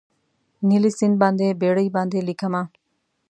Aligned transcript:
نیلي 0.67 0.91
سیند 0.97 1.15
باندې 1.21 1.57
بیړۍ 1.61 1.87
باندې 1.95 2.19
لیکمه 2.27 2.63